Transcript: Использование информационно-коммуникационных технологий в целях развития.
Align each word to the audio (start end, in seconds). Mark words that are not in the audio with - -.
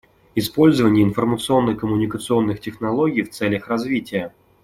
Использование 0.33 1.05
информационно-коммуникационных 1.05 2.59
технологий 2.59 3.21
в 3.21 3.29
целях 3.29 3.67
развития. 3.67 4.33